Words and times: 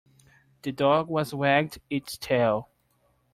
The 0.63 0.71
dog 0.71 1.09
was 1.09 1.31
wagged 1.31 1.79
its 1.91 2.17
tail. 2.17 2.71